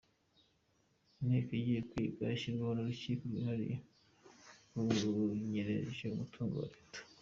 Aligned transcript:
Inteko 1.21 1.49
igiye 1.59 1.81
kwiga 1.89 2.25
ishyirwaho 2.35 2.71
ry’urukiko 2.75 3.23
rwihariye 3.27 3.75
ku 4.69 4.79
banyereje 5.17 6.05
umutungo 6.09 6.55
wa 6.61 6.67
leta 6.75 6.99